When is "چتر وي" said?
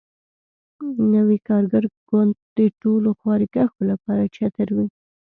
4.35-4.87